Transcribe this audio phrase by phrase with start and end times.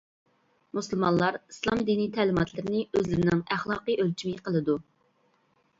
[0.77, 4.81] مۇسۇلمانلار ئىسلام دىنى تەلىماتلىرىنى ئۆزلىرىنىڭ ئەخلاقىي ئۆلچىمى قىلىدۇ.